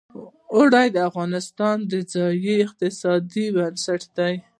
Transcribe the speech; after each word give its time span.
اوړي 0.55 0.87
د 0.91 0.97
افغانستان 1.09 1.77
د 1.91 1.93
ځایي 2.13 2.53
اقتصادونو 2.65 3.53
بنسټ 3.55 4.01
دی. 4.17 4.33